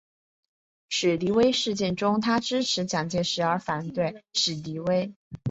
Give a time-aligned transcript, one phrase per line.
[0.89, 5.13] 史迪威事件中他支持蒋介石而反对史迪威。